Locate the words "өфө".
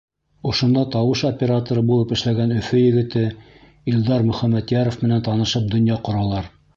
2.55-2.79